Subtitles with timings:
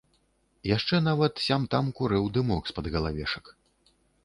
[0.75, 3.45] Яшчэ нават сям-там курэў дымок з-пад галавешак.